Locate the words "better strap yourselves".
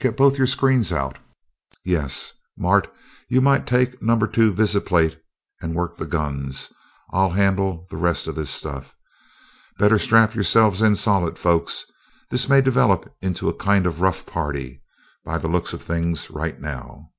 9.78-10.80